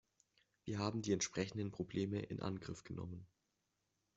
[0.65, 3.27] Wir haben die entsprechenden Probleme in Angriff genommen.